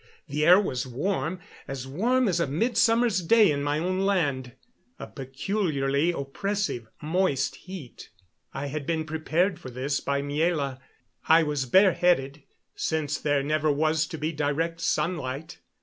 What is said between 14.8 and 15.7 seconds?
sunlight.